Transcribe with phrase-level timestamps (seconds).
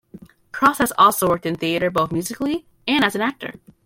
[0.51, 3.53] Cross has also worked in theatre both musically and as an actor.